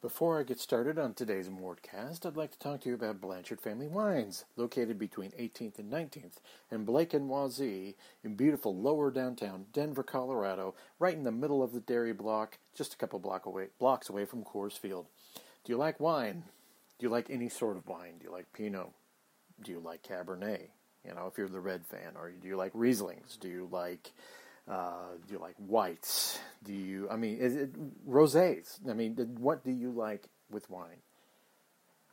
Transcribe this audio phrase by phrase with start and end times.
[0.00, 3.60] Before I get started on today's Mortcast, I'd like to talk to you about Blanchard
[3.60, 6.36] Family Wines, located between 18th and 19th,
[6.70, 11.72] and Blake and Wazee in beautiful lower downtown Denver, Colorado, right in the middle of
[11.72, 15.06] the dairy block, just a couple block away, blocks away from Coors Field.
[15.64, 16.44] Do you like wine?
[17.00, 18.18] Do you like any sort of wine?
[18.20, 18.90] Do you like Pinot?
[19.64, 20.68] Do you like Cabernet?
[21.04, 23.36] You know, if you're the red fan, or do you like Rieslings?
[23.40, 24.12] Do you like
[24.68, 26.38] uh, do you like whites?
[26.64, 27.08] Do you?
[27.10, 27.72] I mean, is it
[28.08, 28.78] rosés?
[28.88, 31.02] I mean, what do you like with wine?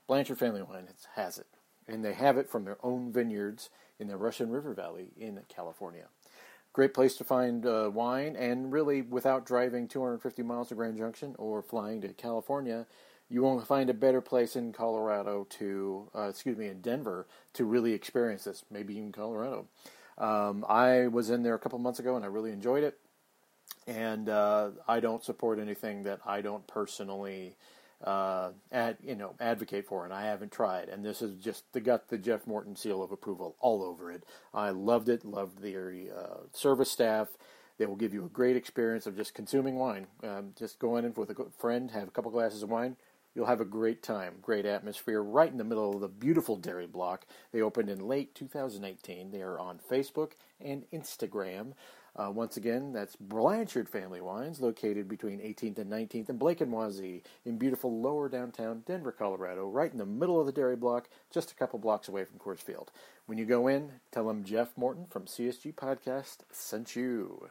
[0.08, 1.48] Blanchard Family Wine has it,
[1.88, 6.06] and they have it from their own vineyards in the Russian River Valley in California.
[6.74, 11.36] Great place to find uh, wine, and really, without driving 250 miles to Grand Junction
[11.38, 12.86] or flying to California,
[13.30, 17.66] you won't find a better place in Colorado to, uh, excuse me, in Denver to
[17.66, 18.64] really experience this.
[18.70, 19.68] Maybe even Colorado.
[20.18, 22.98] Um, I was in there a couple months ago and I really enjoyed it.
[23.88, 27.56] And uh, I don't support anything that I don't personally
[28.04, 30.90] uh, ad, you know advocate for, and I haven't tried.
[30.90, 34.24] And this is just the got the Jeff Morton seal of approval all over it.
[34.54, 35.26] I loved it.
[35.26, 37.30] Loved the uh, service staff.
[37.78, 40.08] They will give you a great experience of just consuming wine.
[40.24, 42.96] Um, just go in with a friend, have a couple glasses of wine,
[43.36, 46.88] You'll have a great time, great atmosphere, right in the middle of the beautiful dairy
[46.88, 47.26] block.
[47.52, 49.32] They opened in late 2018.
[49.32, 51.74] They are on Facebook and Instagram.
[52.16, 56.72] Uh, once again, that's Blanchard Family Wines, located between 18th and 19th and Blake and
[56.72, 61.10] Wazee in beautiful lower downtown Denver, Colorado, right in the middle of the dairy block,
[61.30, 62.90] just a couple blocks away from Coors Field.
[63.26, 67.50] When you go in, tell them Jeff Morton from CSG Podcast sent you.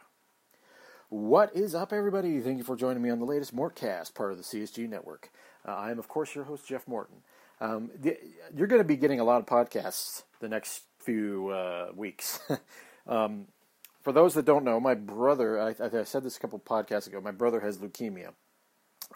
[1.10, 2.40] What is up, everybody?
[2.40, 5.30] Thank you for joining me on the latest Mortcast, part of the CSG Network.
[5.66, 7.16] Uh, I am, of course, your host, Jeff Morton.
[7.60, 8.18] Um, the,
[8.54, 12.40] you're going to be getting a lot of podcasts the next few uh, weeks.
[13.06, 13.46] um,
[14.02, 17.20] for those that don't know, my brother, I, I, said this a couple podcasts ago,
[17.20, 18.32] my brother has leukemia.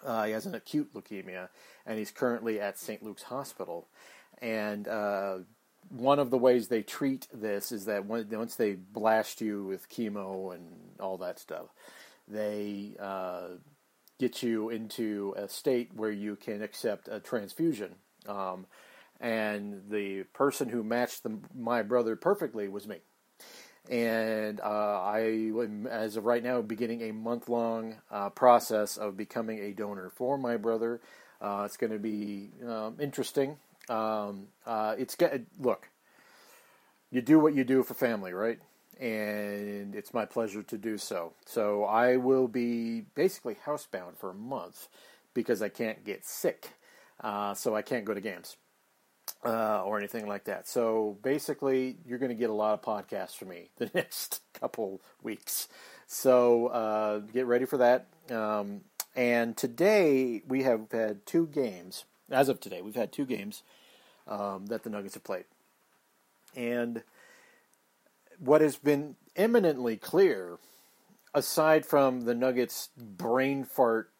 [0.04, 1.48] Uh, he has an acute leukemia,
[1.84, 3.02] and he's currently at St.
[3.02, 3.88] Luke's Hospital.
[4.40, 5.38] And uh,
[5.90, 10.54] one of the ways they treat this is that once they blast you with chemo
[10.54, 10.64] and
[11.00, 11.66] all that stuff,
[12.26, 13.48] they uh,
[14.18, 17.94] get you into a state where you can accept a transfusion.
[18.26, 18.66] Um,
[19.20, 22.98] and the person who matched the, my brother perfectly was me.
[23.90, 29.16] And uh, I am, as of right now, beginning a month long uh, process of
[29.16, 31.00] becoming a donor for my brother.
[31.40, 33.56] Uh, it's going to be um, interesting.
[33.88, 35.88] Um, uh, it's get look.
[37.10, 38.58] You do what you do for family, right?
[38.98, 41.32] And it's my pleasure to do so.
[41.46, 44.88] So I will be basically housebound for a month
[45.34, 46.70] because I can't get sick,
[47.20, 48.56] uh, so I can't go to games
[49.44, 50.66] uh, or anything like that.
[50.66, 55.00] So basically, you're going to get a lot of podcasts from me the next couple
[55.22, 55.68] weeks.
[56.06, 58.06] So uh, get ready for that.
[58.30, 58.82] Um,
[59.14, 62.04] and today we have had two games.
[62.30, 63.62] As of today, we've had two games
[64.26, 65.44] um, that the Nuggets have played,
[66.54, 67.02] and
[68.38, 70.58] what has been eminently clear,
[71.34, 74.10] aside from the Nuggets' brain fart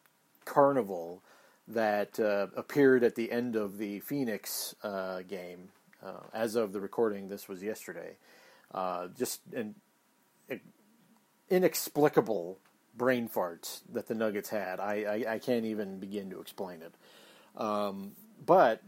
[0.44, 1.22] carnival
[1.66, 5.68] that uh, appeared at the end of the Phoenix uh, game,
[6.02, 8.16] uh, as of the recording, this was yesterday,
[8.72, 9.74] uh, just an
[11.50, 12.58] inexplicable
[12.96, 14.80] brain farts that the Nuggets had.
[14.80, 16.94] I, I, I can't even begin to explain it.
[17.60, 18.12] Um,
[18.44, 18.82] but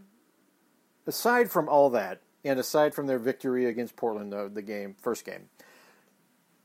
[1.07, 5.25] aside from all that, and aside from their victory against Portland, the, the game first
[5.25, 5.49] game,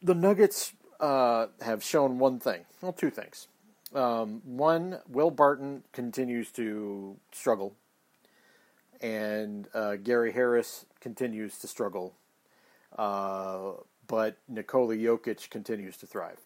[0.02, 2.66] the Nuggets uh, have shown one thing.
[2.82, 3.48] Well, two things.
[3.94, 7.76] Um, one, Will Barton continues to struggle,
[9.02, 12.14] and uh, Gary Harris continues to struggle,
[12.98, 13.72] uh,
[14.08, 16.40] but Nikola Jokic continues to thrive.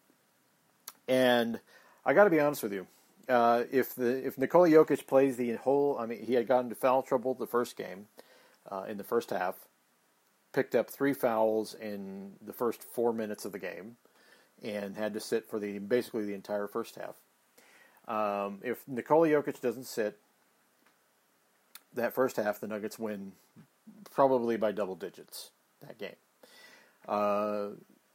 [1.07, 1.59] And
[2.05, 2.85] I got to be honest with you,
[3.27, 6.75] uh, if the if Nikola Jokic plays the whole, I mean, he had gotten into
[6.75, 8.07] foul trouble the first game
[8.69, 9.67] uh, in the first half,
[10.53, 13.97] picked up three fouls in the first four minutes of the game,
[14.61, 17.15] and had to sit for the basically the entire first half.
[18.07, 20.17] Um, if Nikola Jokic doesn't sit
[21.93, 23.33] that first half, the Nuggets win
[24.11, 25.51] probably by double digits
[25.85, 26.15] that game.
[27.07, 27.69] Uh,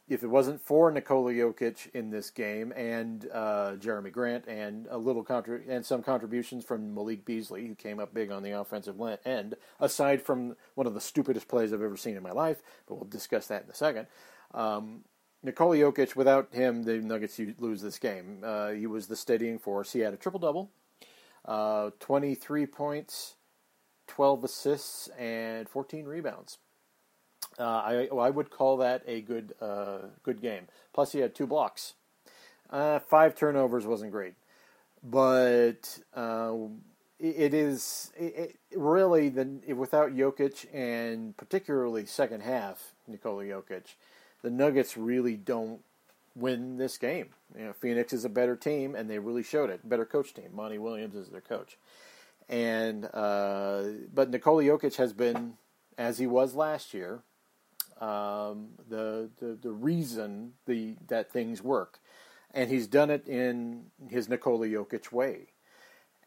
[0.07, 4.99] if it wasn't for Nikola Jokic in this game and uh, Jerami Grant and a
[4.99, 9.01] little contra- and some contributions from Malik Beasley, who came up big on the offensive
[9.25, 12.97] end, aside from one of the stupidest plays I've ever seen in my life, but
[12.97, 14.07] we'll discuss that in a second.
[14.53, 15.05] Um,
[15.43, 18.41] Nikola Jokic, without him, the Nuggets lose this game.
[18.45, 19.93] Uh, he was the steadying force.
[19.93, 20.71] He had a triple double,
[21.47, 23.37] uh, 23 points,
[24.07, 26.59] 12 assists, and 14 rebounds.
[27.59, 30.69] Uh, I I would call that a good uh, good game.
[30.93, 31.95] Plus, he had two blocks.
[32.71, 34.35] Uh, five turnovers wasn't great,
[35.03, 36.01] but
[37.25, 43.95] it, it is it, it really the without Jokic and particularly second half Nikola Jokic,
[44.43, 45.81] the Nuggets really don't
[46.35, 47.29] win this game.
[47.57, 49.89] You know, Phoenix is a better team, and they really showed it.
[49.89, 50.51] Better coach team.
[50.53, 51.79] Monty Williams is their coach,
[52.49, 55.55] and uh, but Nikola Jokic has been
[55.97, 57.23] as he was last year.
[58.01, 62.01] Um, the, the the reason the that things work,
[62.53, 65.49] and he's done it in his Nikola Jokic way,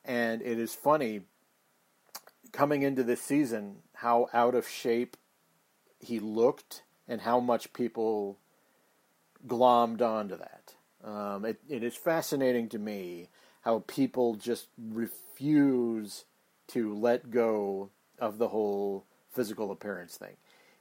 [0.05, 1.21] and it is funny
[2.51, 5.17] coming into this season how out of shape
[5.99, 8.37] he looked and how much people
[9.45, 10.75] glommed onto that.
[11.03, 13.29] Um, it, it is fascinating to me
[13.61, 16.25] how people just refuse
[16.67, 17.89] to let go
[18.19, 20.35] of the whole physical appearance thing.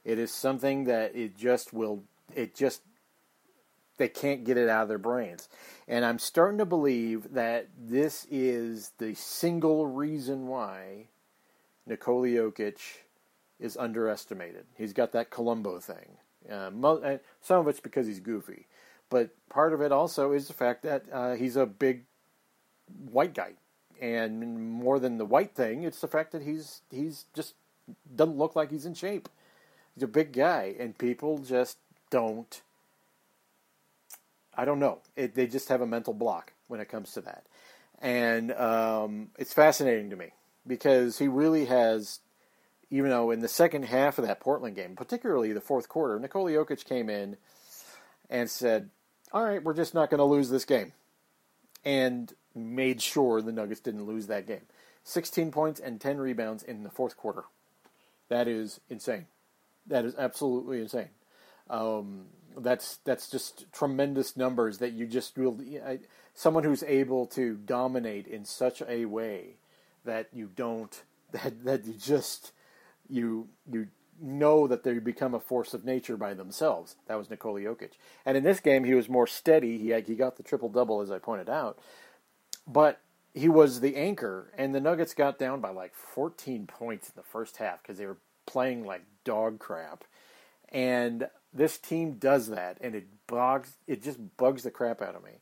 [0.07, 2.01] It is something that it just will,
[2.33, 2.81] it just,
[3.97, 5.49] they can't get it out of their brains.
[5.85, 11.07] And I'm starting to believe that this is the single reason why
[11.85, 12.79] Nikola Jokic
[13.59, 14.63] is underestimated.
[14.77, 16.17] He's got that Columbo thing.
[16.49, 18.65] Uh, mo- some of it's because he's goofy,
[19.09, 22.05] but part of it also is the fact that uh, he's a big
[23.11, 23.55] white guy,
[23.99, 27.55] and more than the white thing, it's the fact that he's he's just
[28.15, 29.27] doesn't look like he's in shape.
[29.97, 31.79] He's a big guy, and people just
[32.11, 32.61] don't.
[34.55, 34.99] I don't know.
[35.15, 37.45] It, they just have a mental block when it comes to that,
[37.99, 40.33] and um, it's fascinating to me
[40.67, 42.19] because he really has
[42.91, 46.51] even though in the second half of that Portland game, particularly the fourth quarter, Nikola
[46.51, 47.37] Jokic came in
[48.29, 48.91] and said,
[49.31, 50.93] "All right, we're just not going to lose this game,"
[51.83, 54.67] and made sure the Nuggets didn't lose that game.
[55.05, 57.45] 16 points and 10 rebounds in the fourth quarter.
[58.29, 59.25] That is insane.
[59.87, 61.09] That is absolutely insane.
[61.69, 62.25] Um,
[62.57, 65.79] that's that's just tremendous numbers that you just really
[66.33, 69.57] someone who's able to dominate in such a way
[70.05, 72.51] that you don't that that you just
[73.09, 73.87] you you
[74.19, 76.95] know that they become a force of nature by themselves.
[77.07, 77.91] That was Nikola Jokic,
[78.25, 79.77] and in this game he was more steady.
[79.77, 81.77] He he got the triple double as I pointed out,
[82.65, 82.99] but
[83.33, 87.23] he was the anchor, and the Nuggets got down by like 14 points in the
[87.23, 88.17] first half because they were
[88.47, 90.03] playing like dog crap,
[90.69, 95.23] and this team does that, and it bugs it just bugs the crap out of
[95.23, 95.39] me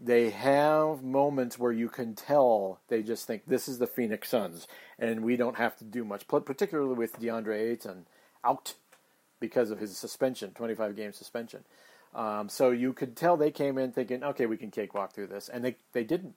[0.00, 4.66] they have moments where you can tell they just think this is the Phoenix Suns,
[4.98, 6.26] and we don't have to do much.
[6.26, 8.06] Particularly with DeAndre Ayton
[8.44, 8.74] out
[9.40, 11.64] because of his suspension, 25 game suspension.
[12.14, 15.48] Um, so you could tell they came in thinking, okay, we can cakewalk through this,
[15.48, 16.34] and they they didn't.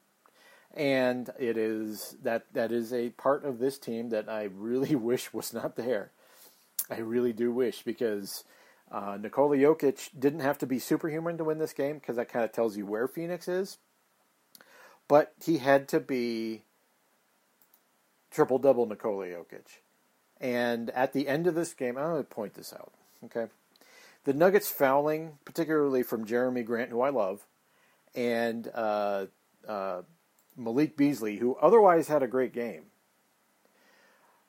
[0.73, 5.33] And it is that that is a part of this team that I really wish
[5.33, 6.11] was not there.
[6.89, 8.43] I really do wish because
[8.91, 12.45] uh, Nikola Jokic didn't have to be superhuman to win this game because that kind
[12.45, 13.77] of tells you where Phoenix is.
[15.07, 16.63] But he had to be
[18.31, 19.79] triple double Nikola Jokic.
[20.39, 22.93] And at the end of this game, I'm going to point this out.
[23.25, 23.47] Okay,
[24.25, 27.47] the Nuggets fouling, particularly from Jerami Grant, who I love,
[28.13, 29.25] and uh,
[29.67, 30.01] uh,
[30.55, 32.83] Malik Beasley, who otherwise had a great game.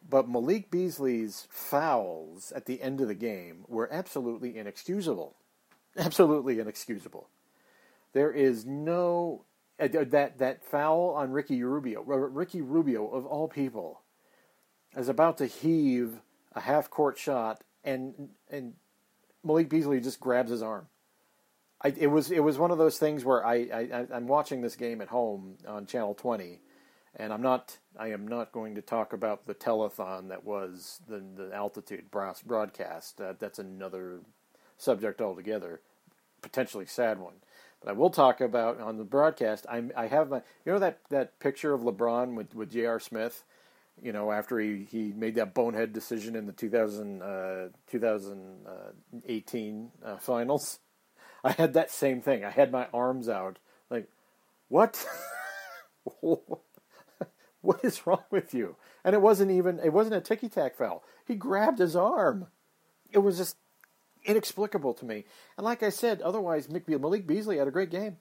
[0.08, 5.36] But Malik Beasley's fouls at the end of the game were absolutely inexcusable.
[5.96, 7.28] Absolutely inexcusable.
[8.12, 9.44] There is no
[9.80, 12.02] uh, that that foul on Ricky Rubio.
[12.02, 14.00] Ricky Rubio of all people
[14.96, 16.20] is about to heave
[16.54, 18.74] a half court shot and and
[19.44, 20.88] Malik Beasley just grabs his arm.
[21.82, 24.74] I, it was it was one of those things where I, I I'm watching this
[24.74, 26.60] game at home on channel 20
[27.18, 31.22] and I'm not I am not going to talk about the telethon that was the
[31.36, 33.20] the altitude broadcast.
[33.20, 34.20] Uh, that's another
[34.76, 35.80] subject altogether,
[36.42, 37.34] potentially sad one.
[37.80, 39.66] But I will talk about on the broadcast.
[39.68, 43.00] I I have my you know that that picture of LeBron with with J.R.
[43.00, 43.44] Smith.
[44.00, 50.16] You know, after he, he made that bonehead decision in the 2000, uh, 2018 uh,
[50.18, 50.78] finals,
[51.42, 52.44] I had that same thing.
[52.44, 53.58] I had my arms out,
[53.90, 54.08] like,
[54.68, 55.04] what?
[57.60, 58.76] What is wrong with you?
[59.04, 61.02] And it wasn't even it wasn't a ticky tack foul.
[61.26, 62.46] He grabbed his arm.
[63.10, 63.56] It was just
[64.24, 65.24] inexplicable to me.
[65.56, 68.18] And like I said, otherwise Malik Beasley had a great game.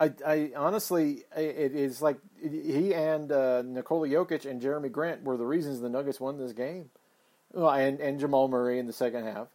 [0.00, 5.36] I, I honestly, it is like he and uh, Nikola Jokic and Jerami Grant were
[5.36, 6.88] the reasons the Nuggets won this game.
[7.52, 9.48] Well, and, and Jamal Murray in the second half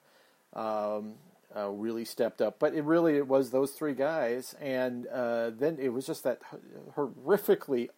[0.54, 1.14] um,
[1.56, 2.60] uh, really stepped up.
[2.60, 6.42] But it really it was those three guys, and uh, then it was just that
[6.96, 7.90] horrifically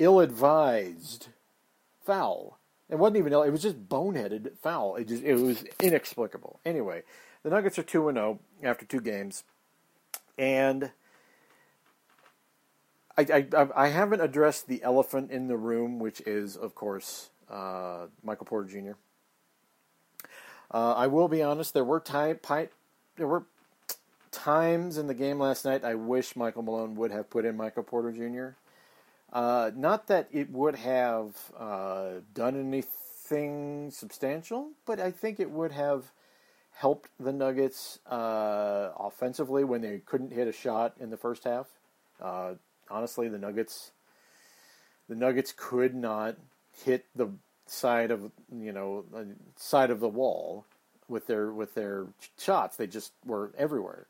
[0.00, 1.28] ill-advised
[2.04, 2.58] foul.
[2.88, 4.96] It wasn't even ill; it was just boneheaded foul.
[4.96, 6.58] It just it was inexplicable.
[6.64, 7.04] Anyway,
[7.44, 9.44] the Nuggets are two and zero oh after two games,
[10.36, 10.90] and
[13.16, 18.06] I, I, I haven't addressed the elephant in the room, which is, of course, uh,
[18.22, 18.92] Michael Porter Jr.
[20.72, 21.74] Uh, I will be honest.
[21.74, 22.38] There were time,
[23.16, 23.44] there were
[24.30, 27.82] times in the game last night I wish Michael Malone would have put in Michael
[27.82, 28.56] Porter Jr.
[29.32, 35.72] Uh, not that it would have uh, done anything substantial, but I think it would
[35.72, 36.10] have
[36.72, 41.66] helped the Nuggets uh, offensively when they couldn't hit a shot in the first half.
[42.20, 42.54] Uh,
[42.90, 43.92] honestly, the Nuggets,
[45.08, 46.36] the Nuggets could not
[46.84, 47.28] hit the
[47.66, 49.04] side of you know
[49.54, 50.64] side of the wall
[51.08, 52.06] with their with their
[52.36, 52.76] shots.
[52.76, 54.06] They just were everywhere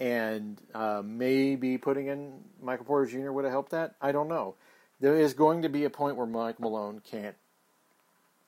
[0.00, 3.30] and uh, maybe putting in Michael Porter Jr.
[3.30, 3.94] would have helped that.
[4.00, 4.54] I don't know.
[4.98, 7.36] There is going to be a point where Mike Malone can't,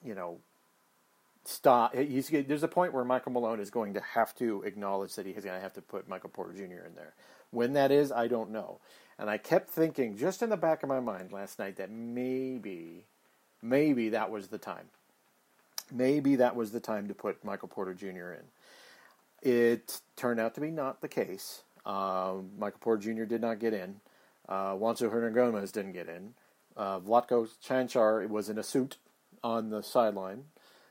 [0.05, 0.39] you know,
[1.45, 1.95] stop.
[1.95, 5.45] He's there's a point where Michael Malone is going to have to acknowledge that he's
[5.45, 6.87] going to have to put Michael Porter Jr.
[6.87, 7.15] in there.
[7.51, 8.81] When that is, I don't know.
[9.19, 13.05] And I kept thinking, just in the back of my mind last night, that maybe,
[13.61, 14.87] maybe that was the time.
[15.93, 18.33] Maybe that was the time to put Michael Porter Jr.
[18.33, 18.45] in.
[19.43, 21.63] It turned out to be not the case.
[21.85, 23.25] Uh, Michael Porter Jr.
[23.25, 23.97] did not get in.
[24.49, 26.35] Uh, Juancho Hernangomez didn't get in.
[26.77, 28.97] Uh, Vlatko Cancar was in a suit
[29.43, 30.45] on the sideline.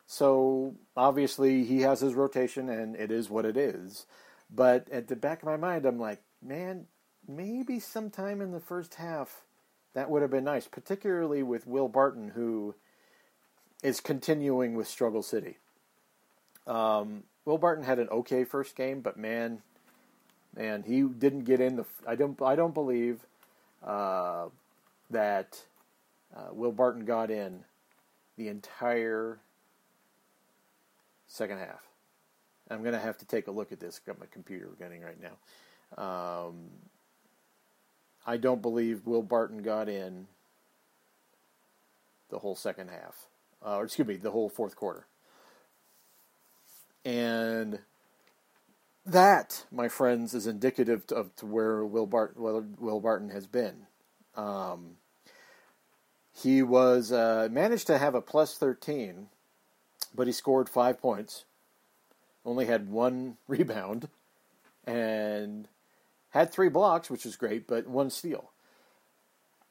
[0.05, 4.05] So obviously he has his rotation, and it is what it is.
[4.53, 6.87] But at the back of my mind, I'm like, man,
[7.27, 9.43] maybe sometime in the first half
[9.93, 12.75] that would have been nice, particularly with Will Barton, who
[13.83, 15.57] is continuing with Struggle City.
[16.67, 19.61] Um, Will Barton had an okay first game, but man,
[20.55, 21.85] man, he didn't get in the.
[22.07, 22.39] I don't.
[22.41, 23.25] I don't believe
[23.83, 24.45] uh,
[25.09, 25.63] that
[26.35, 27.63] uh, Will Barton got in
[28.37, 29.39] the entire
[31.27, 31.81] second half.
[32.69, 33.99] I'm going to have to take a look at this.
[33.99, 36.01] I've got my computer running right now.
[36.01, 36.69] Um,
[38.25, 40.27] I don't believe Will Barton got in
[42.29, 43.27] the whole second half,
[43.65, 45.05] uh, or excuse me, the whole fourth quarter.
[47.03, 47.79] And
[49.05, 53.87] that, my friends, is indicative of to where Will, Bart, Will Barton has been.
[54.35, 54.97] Um,
[56.33, 59.27] he was uh, managed to have a plus 13,
[60.15, 61.45] but he scored five points,
[62.45, 64.09] only had one rebound,
[64.85, 65.67] and
[66.29, 68.51] had three blocks, which was great, but one steal.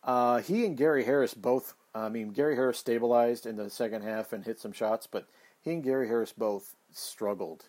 [0.02, 1.74] Uh, he and Gary Harris both.
[1.94, 5.26] I mean, Gary Harris stabilized in the second half and hit some shots, but
[5.60, 7.64] he and Gary Harris both struggled,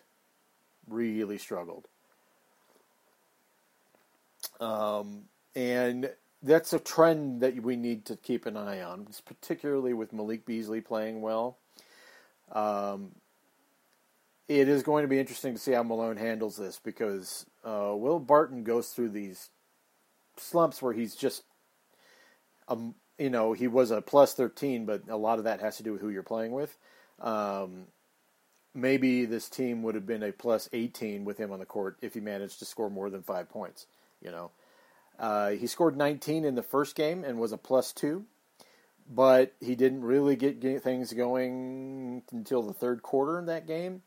[0.86, 1.88] really struggled.
[4.60, 5.24] Um,
[5.54, 6.10] and
[6.42, 10.80] that's a trend that we need to keep an eye on, particularly with Malik Beasley
[10.80, 11.58] playing well.
[12.50, 13.12] Um,
[14.48, 18.18] it is going to be interesting to see how Malone handles this because uh, Will
[18.18, 19.50] Barton goes through these
[20.36, 21.44] slumps where he's just,
[22.68, 25.82] um, you know, he was a plus 13, but a lot of that has to
[25.82, 26.76] do with who you're playing with.
[27.20, 27.86] Um,
[28.74, 32.14] maybe this team would have been a plus 18 with him on the court if
[32.14, 33.86] he managed to score more than five points.
[34.20, 34.50] You know,
[35.18, 38.24] uh, he scored 19 in the first game and was a plus two,
[39.10, 44.02] but he didn't really get, get things going until the third quarter in that game.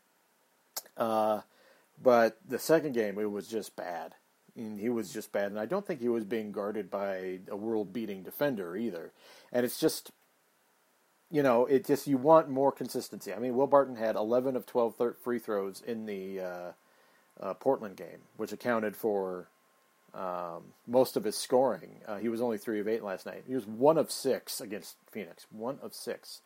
[0.96, 1.40] Uh,
[2.02, 4.14] but the second game, it was just bad.
[4.56, 7.56] And he was just bad, and I don't think he was being guarded by a
[7.56, 9.12] world-beating defender either.
[9.52, 10.10] And it's just
[11.30, 13.32] you know, it just you want more consistency.
[13.32, 16.72] I mean, Will Barton had 11 of 12 free throws in the uh,
[17.40, 19.48] uh, Portland game, which accounted for
[20.14, 22.00] um, most of his scoring.
[22.06, 23.44] Uh, he was only three of eight last night.
[23.46, 25.46] He was one of six against Phoenix.
[25.50, 26.40] One of six.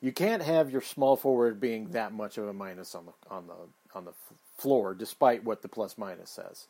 [0.00, 3.46] You can't have your small forward being that much of a minus on the on
[3.46, 3.54] the
[3.94, 4.12] on the
[4.56, 6.66] floor, despite what the plus minus says.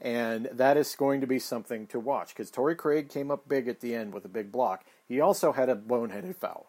[0.00, 3.68] And that is going to be something to watch because Torrey Craig came up big
[3.68, 4.84] at the end with a big block.
[5.08, 6.66] He also had a boneheaded foul.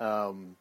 [0.00, 0.56] Um,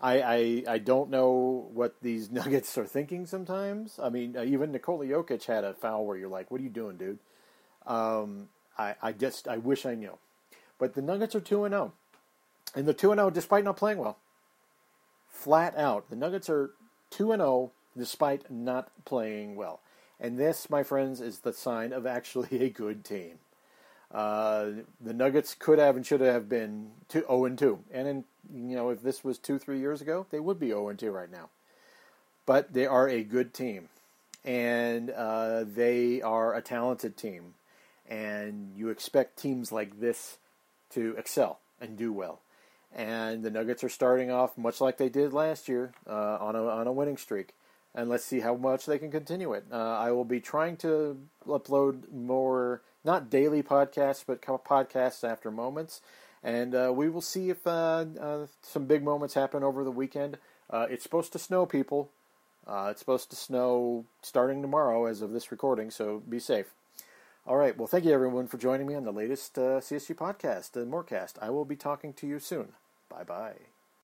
[0.00, 3.98] I, I, I don't know what these Nuggets are thinking sometimes.
[4.02, 6.70] I mean, uh, even Nikola Jokic had a foul where you're like, "What are you
[6.70, 7.18] doing, dude?"
[7.86, 8.48] Um,
[8.78, 10.18] I I just I wish I knew.
[10.78, 12.78] But the Nuggets are two and zero, oh.
[12.78, 14.18] and the two and zero oh despite not playing well.
[15.28, 16.70] Flat out, the Nuggets are
[17.10, 19.80] two and zero despite not playing well.
[20.18, 23.38] And this, my friends, is the sign of actually a good team.
[24.12, 27.78] Uh, the Nuggets could have and should have been two, 0 and 2.
[27.92, 30.88] And in, you know, if this was two, three years ago, they would be 0
[30.88, 31.48] and 2 right now.
[32.46, 33.88] But they are a good team.
[34.44, 37.54] And uh, they are a talented team.
[38.08, 40.38] And you expect teams like this
[40.90, 42.40] to excel and do well.
[42.92, 46.66] And the Nuggets are starting off much like they did last year uh, on, a,
[46.66, 47.54] on a winning streak
[47.94, 49.64] and let's see how much they can continue it.
[49.70, 56.00] Uh, I will be trying to upload more not daily podcasts, but podcasts after moments.
[56.42, 60.38] And uh, we will see if uh, uh, some big moments happen over the weekend.
[60.70, 62.10] Uh, it's supposed to snow, people.
[62.72, 66.72] It's supposed to snow starting tomorrow as of this recording, so be safe.
[67.46, 67.76] All right.
[67.76, 71.34] Well, thank you everyone for joining me on the latest uh, CSG podcast, the Mortcast.
[71.42, 72.74] I will be talking to you soon.
[73.08, 73.69] Bye bye.